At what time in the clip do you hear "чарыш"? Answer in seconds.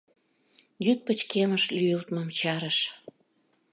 2.39-2.77